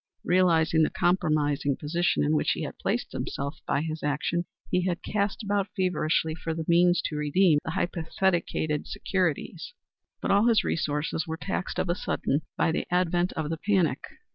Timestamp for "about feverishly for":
5.43-6.55